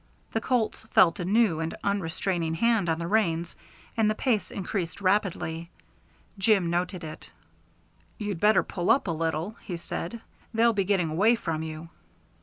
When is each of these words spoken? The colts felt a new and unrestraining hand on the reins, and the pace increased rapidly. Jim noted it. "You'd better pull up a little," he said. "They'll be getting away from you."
The 0.31 0.41
colts 0.41 0.81
felt 0.89 1.19
a 1.19 1.25
new 1.25 1.59
and 1.59 1.75
unrestraining 1.83 2.55
hand 2.55 2.89
on 2.89 2.97
the 2.97 3.05
reins, 3.05 3.55
and 3.95 4.09
the 4.09 4.15
pace 4.15 4.49
increased 4.49 4.99
rapidly. 4.99 5.69
Jim 6.39 6.71
noted 6.71 7.03
it. 7.03 7.29
"You'd 8.17 8.39
better 8.39 8.63
pull 8.63 8.89
up 8.89 9.05
a 9.05 9.11
little," 9.11 9.57
he 9.61 9.77
said. 9.77 10.19
"They'll 10.55 10.73
be 10.73 10.85
getting 10.85 11.11
away 11.11 11.35
from 11.35 11.61
you." 11.61 11.89